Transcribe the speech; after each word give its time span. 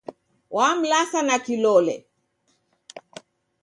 Wamlasa 0.55 1.19
na 1.27 1.35
kilole. 1.45 1.95